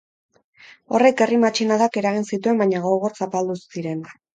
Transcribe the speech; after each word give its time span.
Horrek 0.93 1.21
herri 1.27 1.39
matxinadak 1.45 2.03
eragin 2.03 2.29
zituen 2.33 2.67
baina 2.67 2.85
gogor 2.91 3.19
zapaldu 3.23 3.63
ziren. 3.67 4.07